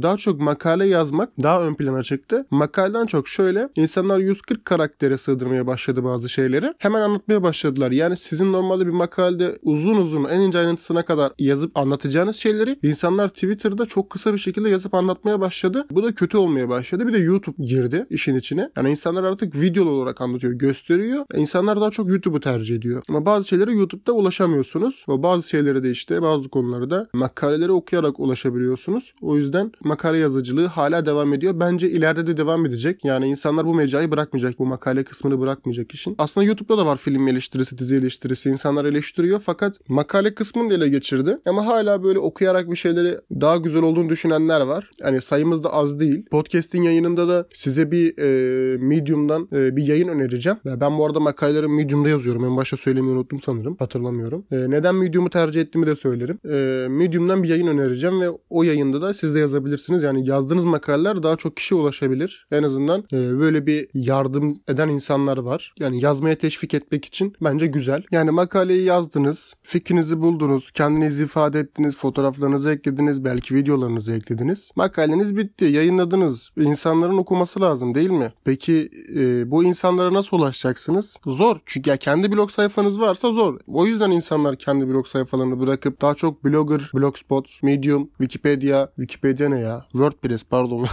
daha 0.01 0.17
çok 0.17 0.39
makale 0.39 0.87
yazmak 0.87 1.29
daha 1.43 1.63
ön 1.67 1.75
plana 1.75 2.03
çıktı. 2.03 2.45
Makaleden 2.51 3.05
çok 3.05 3.27
şöyle 3.27 3.69
insanlar 3.75 4.19
140 4.19 4.65
karaktere 4.65 5.17
sığdırmaya 5.17 5.67
başladı 5.67 6.03
bazı 6.03 6.29
şeyleri. 6.29 6.73
Hemen 6.77 7.01
anlatmaya 7.01 7.43
başladılar. 7.43 7.91
Yani 7.91 8.17
sizin 8.17 8.53
normalde 8.53 8.87
bir 8.87 8.91
makalede 8.91 9.57
uzun 9.61 9.95
uzun 9.95 10.23
en 10.23 10.39
ince 10.39 10.59
ayrıntısına 10.59 11.05
kadar 11.05 11.31
yazıp 11.47 11.77
anlatacağınız 11.77 12.35
şeyleri 12.35 12.79
insanlar 12.83 13.27
Twitter'da 13.27 13.85
çok 13.85 14.09
kısa 14.09 14.33
bir 14.33 14.37
şekilde 14.37 14.69
yazıp 14.69 14.93
anlatmaya 14.93 15.41
başladı. 15.41 15.85
Bu 15.91 16.03
da 16.03 16.15
kötü 16.15 16.37
olmaya 16.37 16.69
başladı. 16.69 17.07
Bir 17.07 17.13
de 17.13 17.17
YouTube 17.17 17.63
girdi 17.63 18.05
işin 18.09 18.35
içine. 18.35 18.69
Yani 18.77 18.89
insanlar 18.89 19.23
artık 19.23 19.55
video 19.55 19.85
olarak 19.85 20.21
anlatıyor, 20.21 20.53
gösteriyor. 20.53 21.25
İnsanlar 21.35 21.81
daha 21.81 21.91
çok 21.91 22.09
YouTube'u 22.09 22.39
tercih 22.39 22.75
ediyor. 22.75 23.03
Ama 23.09 23.25
bazı 23.25 23.47
şeylere 23.47 23.71
YouTube'da 23.73 24.11
ulaşamıyorsunuz. 24.11 25.05
Ve 25.09 25.23
bazı 25.23 25.49
şeylere 25.49 25.83
de 25.83 25.91
işte 25.91 26.21
bazı 26.21 26.49
konuları 26.49 26.89
da 26.89 27.07
makaleleri 27.13 27.71
okuyarak 27.71 28.19
ulaşabiliyorsunuz. 28.19 29.13
O 29.21 29.37
yüzden 29.37 29.71
makale 29.83 30.17
yazıcılığı 30.17 30.65
hala 30.65 31.05
devam 31.05 31.33
ediyor. 31.33 31.59
Bence 31.59 31.89
ileride 31.89 32.27
de 32.27 32.37
devam 32.37 32.65
edecek. 32.65 33.05
Yani 33.05 33.27
insanlar 33.27 33.65
bu 33.65 33.73
mecrayı 33.73 34.11
bırakmayacak. 34.11 34.59
Bu 34.59 34.65
makale 34.65 35.03
kısmını 35.03 35.39
bırakmayacak 35.39 35.91
işin. 35.91 36.15
Aslında 36.17 36.45
YouTube'da 36.45 36.77
da 36.77 36.85
var 36.85 36.97
film 36.97 37.27
eleştirisi, 37.27 37.77
dizi 37.77 37.95
eleştirisi. 37.95 38.49
İnsanlar 38.49 38.85
eleştiriyor 38.85 39.39
fakat 39.39 39.89
makale 39.89 40.35
kısmını 40.35 40.73
ele 40.73 40.89
geçirdi. 40.89 41.36
Ama 41.45 41.65
hala 41.67 42.03
böyle 42.03 42.19
okuyarak 42.19 42.71
bir 42.71 42.75
şeyleri 42.75 43.17
daha 43.31 43.57
güzel 43.57 43.81
olduğunu 43.81 44.09
düşünenler 44.09 44.61
var. 44.61 44.89
Hani 45.01 45.21
sayımız 45.21 45.63
da 45.63 45.73
az 45.73 45.99
değil. 45.99 46.25
Podcast'in 46.31 46.81
yayınında 46.81 47.27
da 47.27 47.47
size 47.53 47.91
bir 47.91 48.17
e, 48.17 48.77
Medium'dan 48.77 49.49
e, 49.53 49.75
bir 49.75 49.83
yayın 49.83 50.07
önereceğim. 50.07 50.57
Ben 50.65 50.97
bu 50.97 51.05
arada 51.05 51.19
makaleleri 51.19 51.67
Medium'da 51.67 52.09
yazıyorum. 52.09 52.45
En 52.45 52.57
başta 52.57 52.77
söylemeyi 52.77 53.13
unuttum 53.13 53.39
sanırım. 53.39 53.75
Hatırlamıyorum. 53.79 54.45
E, 54.51 54.55
neden 54.55 54.95
Medium'u 54.95 55.29
tercih 55.29 55.61
ettiğimi 55.61 55.87
de 55.87 55.95
söylerim. 55.95 56.39
E, 56.49 56.87
Medium'dan 56.89 57.43
bir 57.43 57.49
yayın 57.49 57.67
önereceğim 57.67 58.21
ve 58.21 58.29
o 58.49 58.63
yayında 58.63 59.01
da 59.01 59.13
siz 59.13 59.35
de 59.35 59.39
yazabilirsiniz. 59.39 60.03
Yani 60.03 60.27
yazdığınız 60.27 60.65
makaleler 60.65 61.23
daha 61.23 61.35
çok 61.35 61.57
kişi 61.57 61.75
ulaşabilir. 61.75 62.47
En 62.51 62.63
azından 62.63 63.03
e, 63.13 63.39
böyle 63.39 63.65
bir 63.65 63.87
yardım 63.93 64.57
eden 64.67 64.89
insanlar 64.89 65.37
var. 65.37 65.73
Yani 65.79 66.03
yazmaya 66.03 66.35
teşvik 66.35 66.73
etmek 66.73 67.05
için 67.05 67.33
bence 67.41 67.67
güzel. 67.67 68.03
Yani 68.11 68.31
makaleyi 68.31 68.83
yazdınız, 68.83 69.53
fikrinizi 69.63 70.21
buldunuz, 70.21 70.71
kendinizi 70.71 71.26
ifade 71.27 71.59
ettiniz, 71.59 71.97
fotoğraflarınızı 71.97 72.71
eklediniz, 72.71 73.23
belki 73.25 73.55
videolarınızı 73.55 74.13
eklediniz. 74.13 74.71
Makaleniz 74.75 75.37
bitti, 75.37 75.65
yayınladınız. 75.65 76.49
İnsanların 76.57 77.17
okuması 77.17 77.61
lazım 77.61 77.95
değil 77.95 78.09
mi? 78.09 78.33
Peki 78.43 78.89
e, 79.15 79.51
bu 79.51 79.63
insanlara 79.63 80.13
nasıl 80.13 80.37
ulaşacaksınız? 80.37 81.17
Zor. 81.25 81.57
Çünkü 81.65 81.89
ya 81.89 81.97
kendi 81.97 82.31
blog 82.31 82.51
sayfanız 82.51 82.99
varsa 82.99 83.31
zor. 83.31 83.59
O 83.67 83.85
yüzden 83.85 84.11
insanlar 84.11 84.55
kendi 84.55 84.87
blog 84.87 85.07
sayfalarını 85.07 85.59
bırakıp 85.59 86.01
daha 86.01 86.15
çok 86.15 86.45
Blogger, 86.45 86.91
Blogspot, 86.93 87.63
Medium, 87.63 88.09
Wikipedia, 88.17 88.87
Wikipedia 88.95 89.49
ne 89.49 89.59
ya? 89.59 89.85
WordPress 89.91 90.43
pardon. 90.43 90.87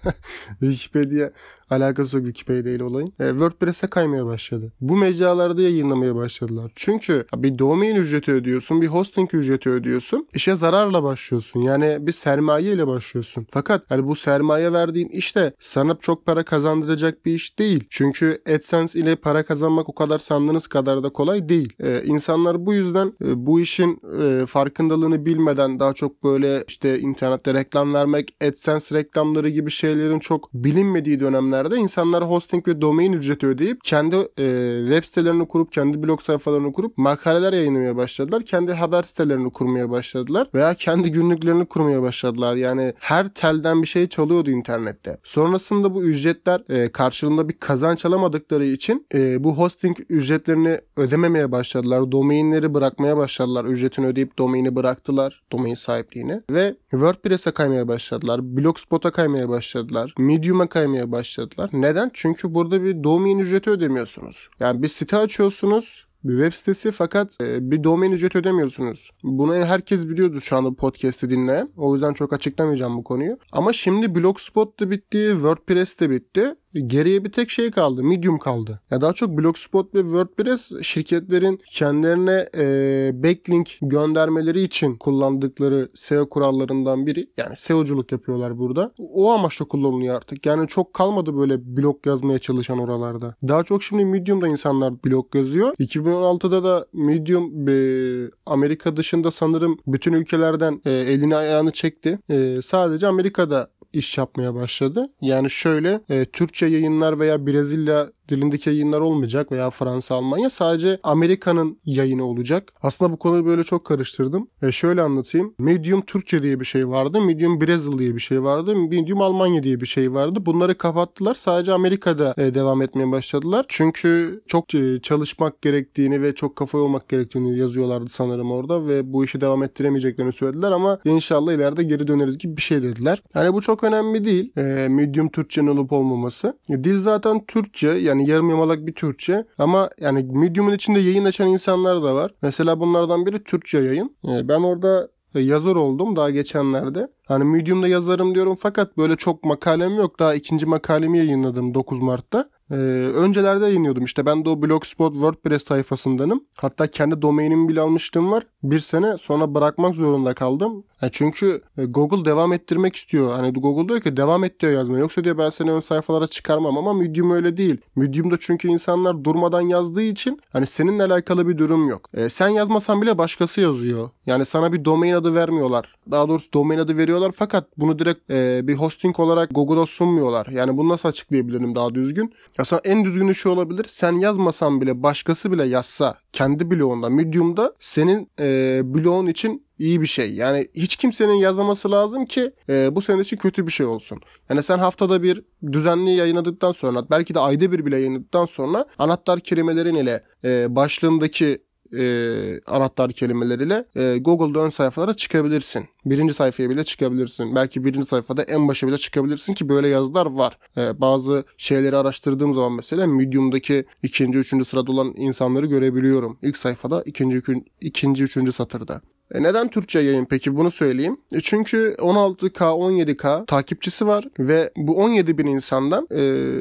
Wikipedia 0.60 1.30
alakası 1.70 2.16
yok 2.16 2.26
Wikipedia 2.26 2.72
ile 2.72 2.84
olayın. 2.84 3.12
E, 3.20 3.30
WordPress'e 3.30 3.86
kaymaya 3.86 4.26
başladı. 4.26 4.72
Bu 4.80 4.96
mecralarda 4.96 5.62
yayınlamaya 5.62 6.16
başladılar. 6.16 6.72
Çünkü 6.74 7.26
bir 7.36 7.58
domain 7.58 7.96
ücreti 7.96 8.32
ödüyorsun, 8.32 8.82
bir 8.82 8.86
hosting 8.86 9.34
ücreti 9.34 9.68
ödüyorsun. 9.76 10.28
İşe 10.34 10.56
zararla 10.56 11.02
başlıyorsun. 11.02 11.60
Yani 11.60 11.98
bir 12.00 12.12
sermaye 12.12 12.72
ile 12.72 12.86
başlıyorsun. 12.86 13.46
Fakat 13.50 13.84
hani 13.88 14.06
bu 14.06 14.16
sermaye 14.16 14.72
verdiğin 14.72 15.08
işte 15.08 15.52
sana 15.58 15.96
çok 16.00 16.26
para 16.26 16.42
kazandıracak 16.42 17.26
bir 17.26 17.34
iş 17.34 17.58
değil. 17.58 17.84
Çünkü 17.90 18.42
AdSense 18.54 19.00
ile 19.00 19.16
para 19.16 19.42
kazanmak 19.42 19.88
o 19.88 19.94
kadar 19.94 20.18
sandığınız 20.18 20.66
kadar 20.66 21.02
da 21.02 21.08
kolay 21.08 21.48
değil. 21.48 21.72
Ee, 21.80 22.02
insanlar 22.04 22.66
bu 22.66 22.74
yüzden 22.74 23.12
e, 23.24 23.46
bu 23.46 23.60
işin 23.60 24.00
e, 24.22 24.46
farkındalığını 24.46 25.26
bilmeden 25.26 25.80
daha 25.80 25.92
çok 25.92 26.24
böyle 26.24 26.64
işte 26.68 26.98
internette 26.98 27.54
reklam 27.54 27.94
vermek, 27.94 28.34
AdSense 28.44 28.94
reklamları 28.94 29.48
gibi 29.48 29.70
şeylerin 29.70 30.18
çok 30.18 30.54
bilinmediği 30.54 31.20
dönemlerde 31.20 31.76
insanlar 31.76 32.24
hosting 32.24 32.68
ve 32.68 32.80
domain 32.80 33.12
ücreti 33.12 33.46
ödeyip 33.46 33.84
kendi 33.84 34.16
e, 34.16 34.76
web 34.88 35.04
sitelerini 35.04 35.48
kurup 35.48 35.72
kendi 35.72 36.02
blog 36.02 36.20
sayfalarını 36.20 36.72
kurup 36.72 36.98
makaleler 36.98 37.52
yayınlamaya 37.52 37.96
başladılar. 37.96 38.42
Kendi 38.42 38.72
haber 38.72 39.02
sitelerini 39.02 39.50
kurmaya 39.66 39.90
başladılar 39.90 40.48
veya 40.54 40.74
kendi 40.74 41.10
günlüklerini 41.10 41.66
kurmaya 41.66 42.02
başladılar. 42.02 42.56
Yani 42.56 42.94
her 42.98 43.28
telden 43.28 43.82
bir 43.82 43.86
şey 43.86 44.08
çalıyordu 44.08 44.50
internette. 44.50 45.16
Sonrasında 45.22 45.94
bu 45.94 46.02
ücretler 46.02 46.62
e, 46.68 46.92
karşılığında 46.92 47.48
bir 47.48 47.58
kazanç 47.58 48.04
alamadıkları 48.06 48.64
için 48.64 49.06
e, 49.14 49.44
bu 49.44 49.58
hosting 49.58 49.96
ücretlerini 50.08 50.78
ödememeye 50.96 51.52
başladılar. 51.52 52.12
Domainleri 52.12 52.74
bırakmaya 52.74 53.16
başladılar. 53.16 53.64
Ücretini 53.64 54.06
ödeyip 54.06 54.38
domaini 54.38 54.76
bıraktılar. 54.76 55.42
Domain 55.52 55.74
sahipliğini. 55.74 56.40
Ve 56.50 56.76
WordPress'e 56.90 57.50
kaymaya 57.50 57.88
başladılar. 57.88 58.56
Blogspot'a 58.56 59.10
kaymaya 59.10 59.48
başladılar. 59.48 60.14
Medium'a 60.18 60.68
kaymaya 60.68 61.12
başladılar. 61.12 61.70
Neden? 61.72 62.10
Çünkü 62.14 62.54
burada 62.54 62.82
bir 62.82 63.04
domain 63.04 63.38
ücreti 63.38 63.70
ödemiyorsunuz. 63.70 64.48
Yani 64.60 64.82
bir 64.82 64.88
site 64.88 65.16
açıyorsunuz 65.16 66.06
bir 66.28 66.32
web 66.32 66.52
sitesi 66.52 66.92
fakat 66.92 67.36
e, 67.40 67.70
bir 67.70 67.84
domain 67.84 68.12
ücret 68.12 68.36
ödemiyorsunuz. 68.36 69.10
Bunu 69.22 69.54
herkes 69.54 70.08
biliyordu 70.08 70.40
şu 70.40 70.56
anda 70.56 70.74
podcast'i 70.74 71.30
dinleyen. 71.30 71.72
O 71.76 71.92
yüzden 71.92 72.12
çok 72.12 72.32
açıklamayacağım 72.32 72.96
bu 72.96 73.04
konuyu. 73.04 73.38
Ama 73.52 73.72
şimdi 73.72 74.14
Blogspot 74.14 74.80
da 74.80 74.90
bitti, 74.90 75.30
WordPress 75.32 76.00
de 76.00 76.10
bitti. 76.10 76.54
Geriye 76.80 77.24
bir 77.24 77.32
tek 77.32 77.50
şey 77.50 77.70
kaldı. 77.70 78.04
Medium 78.04 78.38
kaldı. 78.38 78.80
Ya 78.90 79.00
daha 79.00 79.12
çok 79.12 79.38
Blogspot 79.38 79.94
ve 79.94 80.00
WordPress 80.00 80.72
şirketlerin 80.82 81.60
kendilerine 81.70 82.48
e, 82.56 83.10
backlink 83.22 83.78
göndermeleri 83.82 84.62
için 84.62 84.96
kullandıkları 84.96 85.88
SEO 85.94 86.28
kurallarından 86.28 87.06
biri. 87.06 87.30
Yani 87.36 87.56
SEO'culuk 87.56 88.12
yapıyorlar 88.12 88.58
burada. 88.58 88.92
O 88.98 89.32
amaçla 89.32 89.64
kullanılıyor 89.64 90.16
artık. 90.16 90.46
Yani 90.46 90.68
çok 90.68 90.94
kalmadı 90.94 91.36
böyle 91.36 91.76
blog 91.76 92.06
yazmaya 92.06 92.38
çalışan 92.38 92.78
oralarda. 92.78 93.34
Daha 93.48 93.64
çok 93.64 93.82
şimdi 93.82 94.04
Medium'da 94.04 94.48
insanlar 94.48 95.04
blog 95.04 95.34
yazıyor. 95.34 95.74
2016'da 95.74 96.64
da 96.64 96.86
Medium 96.92 97.68
e, 97.68 98.30
Amerika 98.46 98.96
dışında 98.96 99.30
sanırım 99.30 99.78
bütün 99.86 100.12
ülkelerden 100.12 100.80
e, 100.84 100.90
elini 100.90 101.36
ayağını 101.36 101.70
çekti. 101.70 102.18
E, 102.30 102.58
sadece 102.62 103.06
Amerika'da 103.06 103.70
iş 103.96 104.18
yapmaya 104.18 104.54
başladı. 104.54 105.08
Yani 105.20 105.50
şöyle 105.50 106.00
e, 106.08 106.24
Türkçe 106.24 106.66
yayınlar 106.66 107.18
veya 107.18 107.46
Brezilya 107.46 108.12
dilindeki 108.28 108.70
yayınlar 108.70 109.00
olmayacak 109.00 109.52
veya 109.52 109.70
Fransa, 109.70 110.14
Almanya 110.14 110.50
sadece 110.50 110.98
Amerika'nın 111.02 111.78
yayını 111.84 112.24
olacak. 112.24 112.72
Aslında 112.82 113.12
bu 113.12 113.16
konuyu 113.16 113.46
böyle 113.46 113.64
çok 113.64 113.84
karıştırdım. 113.84 114.48
E 114.62 114.72
şöyle 114.72 115.02
anlatayım. 115.02 115.54
Medium 115.58 116.02
Türkçe 116.02 116.42
diye 116.42 116.60
bir 116.60 116.64
şey 116.64 116.88
vardı. 116.88 117.20
Medium 117.20 117.60
Brezil 117.60 117.98
diye 117.98 118.14
bir 118.14 118.20
şey 118.20 118.42
vardı. 118.42 118.76
Medium 118.76 119.20
Almanya 119.20 119.62
diye 119.62 119.80
bir 119.80 119.86
şey 119.86 120.12
vardı. 120.12 120.46
Bunları 120.46 120.78
kapattılar. 120.78 121.34
Sadece 121.34 121.72
Amerika'da 121.72 122.34
e, 122.38 122.54
devam 122.54 122.82
etmeye 122.82 123.12
başladılar. 123.12 123.64
Çünkü 123.68 124.42
çok 124.46 124.74
e, 124.74 125.00
çalışmak 125.02 125.62
gerektiğini 125.62 126.22
ve 126.22 126.34
çok 126.34 126.56
kafa 126.56 126.78
olmak 126.78 127.08
gerektiğini 127.08 127.58
yazıyorlardı 127.58 128.08
sanırım 128.08 128.50
orada 128.50 128.86
ve 128.86 129.12
bu 129.12 129.24
işi 129.24 129.40
devam 129.40 129.62
ettiremeyeceklerini 129.62 130.32
söylediler 130.32 130.72
ama 130.72 130.98
inşallah 131.04 131.52
ileride 131.52 131.82
geri 131.82 132.06
döneriz 132.06 132.38
gibi 132.38 132.56
bir 132.56 132.62
şey 132.62 132.82
dediler. 132.82 133.22
Yani 133.34 133.54
bu 133.54 133.60
çok 133.60 133.84
önemli 133.84 134.24
değil. 134.24 134.52
E, 134.56 134.88
Medium 134.88 135.28
Türkçe'nin 135.28 135.66
olup 135.66 135.92
olmaması. 135.92 136.58
E, 136.70 136.84
dil 136.84 136.98
zaten 136.98 137.46
Türkçe 137.46 137.88
yani 137.88 138.15
yani 138.18 138.30
yarım 138.30 138.50
yamalak 138.50 138.86
bir 138.86 138.94
Türkçe 138.94 139.44
ama 139.58 139.90
yani 140.00 140.26
Medium'un 140.32 140.72
içinde 140.72 141.00
yayın 141.00 141.24
açan 141.24 141.48
insanlar 141.48 142.02
da 142.02 142.14
var. 142.14 142.34
Mesela 142.42 142.80
bunlardan 142.80 143.26
biri 143.26 143.44
Türkçe 143.44 143.78
yayın. 143.78 144.16
Ee, 144.24 144.48
ben 144.48 144.60
orada 144.60 145.08
yazar 145.34 145.76
oldum 145.76 146.16
daha 146.16 146.30
geçenlerde. 146.30 147.08
Hani 147.28 147.44
Medium'da 147.44 147.88
yazarım 147.88 148.34
diyorum 148.34 148.56
fakat 148.58 148.96
böyle 148.98 149.16
çok 149.16 149.44
makalem 149.44 149.96
yok. 149.96 150.18
Daha 150.18 150.34
ikinci 150.34 150.66
makalemi 150.66 151.18
yayınladım 151.18 151.74
9 151.74 152.00
Mart'ta. 152.00 152.50
Ee, 152.70 152.74
öncelerde 153.14 153.64
yayınlıyordum 153.64 154.04
işte 154.04 154.26
ben 154.26 154.44
de 154.44 154.48
o 154.48 154.62
Blogspot 154.62 155.12
WordPress 155.12 155.64
sayfasındanım. 155.64 156.44
Hatta 156.58 156.86
kendi 156.86 157.22
domainimi 157.22 157.68
bile 157.68 157.80
almıştım 157.80 158.30
var. 158.30 158.42
Bir 158.62 158.78
sene 158.78 159.16
sonra 159.16 159.54
bırakmak 159.54 159.94
zorunda 159.94 160.34
kaldım. 160.34 160.84
Yani 161.02 161.12
çünkü 161.14 161.62
e, 161.78 161.84
Google 161.84 162.24
devam 162.24 162.52
ettirmek 162.52 162.96
istiyor. 162.96 163.32
Hani 163.32 163.52
Google 163.52 163.88
diyor 163.88 164.00
ki 164.00 164.16
devam 164.16 164.44
et 164.44 164.60
diyor 164.60 164.72
yazmaya. 164.72 164.98
Yoksa 164.98 165.24
diyor 165.24 165.38
ben 165.38 165.50
seni 165.50 165.72
ön 165.72 165.80
sayfalara 165.80 166.26
çıkarmam 166.26 166.78
ama 166.78 166.92
Medium 166.92 167.30
öyle 167.30 167.56
değil. 167.56 167.76
Medium'da 167.96 168.36
çünkü 168.40 168.68
insanlar 168.68 169.24
durmadan 169.24 169.60
yazdığı 169.60 170.02
için 170.02 170.40
hani 170.52 170.66
seninle 170.66 171.04
alakalı 171.04 171.48
bir 171.48 171.58
durum 171.58 171.88
yok. 171.88 172.10
Ee, 172.14 172.28
sen 172.28 172.48
yazmasan 172.48 173.02
bile 173.02 173.18
başkası 173.18 173.60
yazıyor. 173.60 174.10
Yani 174.26 174.44
sana 174.44 174.72
bir 174.72 174.84
domain 174.84 175.12
adı 175.12 175.34
vermiyorlar. 175.34 175.94
Daha 176.10 176.28
doğrusu 176.28 176.52
domain 176.52 176.78
adı 176.78 176.96
veriyorlar 176.96 177.32
fakat 177.32 177.68
bunu 177.76 177.98
direkt 177.98 178.30
e, 178.30 178.60
bir 178.62 178.74
hosting 178.74 179.20
olarak 179.20 179.50
Google'a 179.54 179.86
sunmuyorlar. 179.86 180.46
Yani 180.46 180.76
bunu 180.76 180.88
nasıl 180.88 181.08
açıklayabilirim 181.08 181.74
daha 181.74 181.94
düzgün? 181.94 182.32
Sana 182.64 182.80
en 182.84 183.04
düzgünü 183.04 183.34
şu 183.34 183.50
olabilir. 183.50 183.86
Sen 183.88 184.12
yazmasan 184.12 184.80
bile 184.80 185.02
başkası 185.02 185.52
bile 185.52 185.64
yazsa 185.64 186.14
kendi 186.32 186.70
bloğunda 186.70 187.10
Medium'da 187.10 187.74
senin 187.80 188.30
e, 188.40 188.80
bloğun 188.84 189.26
için 189.26 189.66
iyi 189.78 190.00
bir 190.00 190.06
şey. 190.06 190.34
Yani 190.34 190.66
hiç 190.74 190.96
kimsenin 190.96 191.32
yazmaması 191.34 191.90
lazım 191.90 192.26
ki 192.26 192.52
e, 192.68 192.96
bu 192.96 193.02
senin 193.02 193.22
için 193.22 193.36
kötü 193.36 193.66
bir 193.66 193.72
şey 193.72 193.86
olsun. 193.86 194.20
Yani 194.50 194.62
sen 194.62 194.78
haftada 194.78 195.22
bir 195.22 195.42
düzenli 195.72 196.10
yayınladıktan 196.10 196.72
sonra 196.72 197.10
belki 197.10 197.34
de 197.34 197.40
ayda 197.40 197.72
bir 197.72 197.86
bile 197.86 197.96
yayınladıktan 197.98 198.44
sonra 198.44 198.86
anahtar 198.98 199.40
kelimelerin 199.40 199.94
ile 199.94 200.24
e, 200.44 200.76
başlığındaki 200.76 201.65
e, 201.98 202.60
anahtar 202.66 203.12
kelimeleriyle 203.12 203.84
e, 203.96 204.18
Google'da 204.18 204.60
ön 204.60 204.68
sayfalara 204.68 205.14
çıkabilirsin. 205.14 205.84
Birinci 206.04 206.34
sayfaya 206.34 206.70
bile 206.70 206.84
çıkabilirsin. 206.84 207.54
Belki 207.54 207.84
birinci 207.84 208.06
sayfada 208.06 208.42
en 208.42 208.68
başa 208.68 208.88
bile 208.88 208.98
çıkabilirsin 208.98 209.54
ki 209.54 209.68
böyle 209.68 209.88
yazılar 209.88 210.26
var. 210.26 210.58
E, 210.76 211.00
bazı 211.00 211.44
şeyleri 211.56 211.96
araştırdığım 211.96 212.54
zaman 212.54 212.72
mesela 212.72 213.06
Medium'daki 213.06 213.84
ikinci, 214.02 214.38
üçüncü 214.38 214.64
sırada 214.64 214.92
olan 214.92 215.14
insanları 215.16 215.66
görebiliyorum. 215.66 216.38
İlk 216.42 216.56
sayfada 216.56 217.02
ikinci, 217.02 217.42
ikinci 217.80 218.24
üçüncü 218.24 218.52
satırda. 218.52 219.00
E 219.34 219.42
neden 219.42 219.68
Türkçe 219.68 219.98
yayın 219.98 220.24
peki 220.24 220.56
bunu 220.56 220.70
söyleyeyim. 220.70 221.16
E 221.32 221.40
çünkü 221.40 221.94
16K 221.98 222.58
17K 222.58 223.46
takipçisi 223.46 224.06
var 224.06 224.24
ve 224.38 224.70
bu 224.76 224.96
17 224.96 225.38
bin 225.38 225.46
insandan 225.46 226.08
e, 226.14 226.52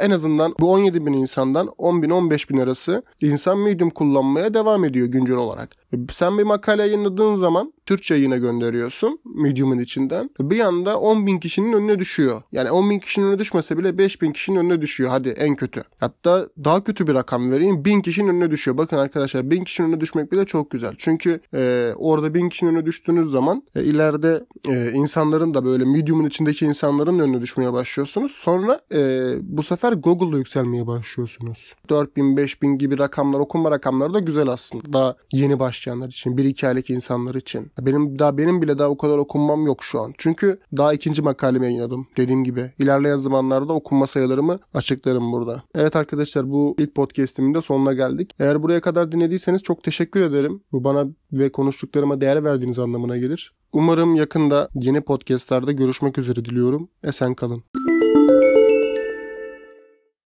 en 0.00 0.10
azından 0.10 0.54
bu 0.60 0.72
17 0.72 1.06
bin 1.06 1.12
insandan 1.12 1.72
10 1.78 2.02
bin 2.02 2.10
15 2.10 2.50
bin 2.50 2.58
arası 2.58 3.02
insan 3.20 3.58
Medium 3.58 3.90
kullanmaya 3.90 4.54
devam 4.54 4.84
ediyor 4.84 5.06
güncel 5.06 5.36
olarak. 5.36 5.70
Sen 6.10 6.38
bir 6.38 6.42
makale 6.42 6.82
yayınladığın 6.82 7.34
zaman 7.34 7.72
Türkçe 7.86 8.14
yayına 8.14 8.36
gönderiyorsun 8.36 9.18
Medium'un 9.24 9.78
içinden. 9.78 10.30
Bir 10.40 10.60
anda 10.60 11.00
10 11.00 11.26
bin 11.26 11.38
kişinin 11.38 11.72
önüne 11.72 11.98
düşüyor. 11.98 12.42
Yani 12.52 12.70
10 12.70 12.90
bin 12.90 12.98
kişinin 12.98 13.26
önüne 13.26 13.38
düşmese 13.38 13.78
bile 13.78 13.98
5 13.98 14.22
bin 14.22 14.32
kişinin 14.32 14.56
önüne 14.56 14.80
düşüyor. 14.80 15.10
Hadi 15.10 15.28
en 15.28 15.56
kötü. 15.56 15.84
Hatta 16.00 16.48
daha 16.64 16.84
kötü 16.84 17.06
bir 17.06 17.14
rakam 17.14 17.50
vereyim. 17.50 17.84
1000 17.84 18.00
kişinin 18.00 18.28
önüne 18.28 18.50
düşüyor. 18.50 18.78
Bakın 18.78 18.96
arkadaşlar 18.96 19.50
1000 19.50 19.64
kişinin 19.64 19.88
önüne 19.88 20.00
düşmek 20.00 20.32
bile 20.32 20.44
çok 20.44 20.70
güzel. 20.70 20.94
Çünkü 20.98 21.40
e, 21.54 21.92
orada 21.96 22.34
1000 22.34 22.48
kişinin 22.48 22.70
önüne 22.70 22.86
düştüğünüz 22.86 23.30
zaman 23.30 23.62
e, 23.74 23.84
ileride 23.84 24.44
e, 24.68 24.90
insanların 24.90 25.54
da 25.54 25.64
böyle 25.64 25.84
Medium'un 25.84 26.26
içindeki 26.26 26.66
insanların 26.66 27.18
önüne 27.18 27.40
düşmeye 27.40 27.72
başlıyorsunuz. 27.72 28.32
Sonra 28.32 28.80
e, 28.94 29.32
bu 29.42 29.62
sefer 29.62 29.92
Google'da 29.92 30.38
yükselmeye 30.38 30.86
başlıyorsunuz. 30.86 31.74
4000, 31.88 32.36
5000 32.36 32.78
gibi 32.78 32.98
rakamlar, 32.98 33.38
okuma 33.38 33.70
rakamları 33.70 34.14
da 34.14 34.18
güzel 34.18 34.48
aslında. 34.48 34.92
Daha 34.92 35.16
yeni 35.32 35.58
başlayanlar 35.78 36.08
için, 36.08 36.36
1-2 36.36 36.68
aylık 36.68 36.90
insanlar 36.90 37.34
için. 37.34 37.70
Benim 37.80 38.18
daha 38.18 38.38
benim 38.38 38.62
bile 38.62 38.78
daha 38.78 38.88
o 38.88 38.96
kadar 38.96 39.18
okunmam 39.18 39.66
yok 39.66 39.84
şu 39.84 40.00
an. 40.00 40.12
Çünkü 40.18 40.60
daha 40.76 40.94
ikinci 40.94 41.22
makalemi 41.22 41.66
yayınladım. 41.66 42.06
Dediğim 42.16 42.44
gibi 42.44 42.72
ilerleyen 42.78 43.16
zamanlarda 43.16 43.72
okunma 43.72 44.06
sayılarımı 44.06 44.58
açıklarım 44.74 45.32
burada. 45.32 45.62
Evet 45.74 45.96
arkadaşlar 45.96 46.50
bu 46.50 46.74
ilk 46.78 46.94
podcastimin 46.94 47.54
de 47.54 47.60
sonuna 47.60 47.92
geldik. 47.92 48.30
Eğer 48.38 48.62
buraya 48.62 48.80
kadar 48.80 49.12
dinlediyseniz 49.12 49.62
çok 49.62 49.82
teşekkür 49.82 50.20
ederim. 50.20 50.62
Bu 50.72 50.84
bana 50.84 51.06
ve 51.32 51.52
konuştuklarıma 51.52 52.20
değer 52.20 52.44
verdiğiniz 52.44 52.78
anlamına 52.78 53.16
gelir. 53.16 53.52
Umarım 53.72 54.14
yakında 54.14 54.68
yeni 54.74 55.00
podcastlarda 55.00 55.72
görüşmek 55.72 56.18
üzere 56.18 56.44
diliyorum. 56.44 56.88
Esen 57.02 57.34
kalın. 57.34 57.62